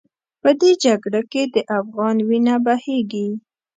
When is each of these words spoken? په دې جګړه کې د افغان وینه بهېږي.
په 0.41 0.49
دې 0.59 0.71
جګړه 0.85 1.21
کې 1.31 1.43
د 1.53 1.57
افغان 1.79 2.17
وینه 2.27 2.55
بهېږي. 2.65 3.27